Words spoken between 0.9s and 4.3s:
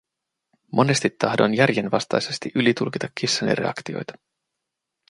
tahdoin järjenvastaisesti ylitulkita kissani reaktioita.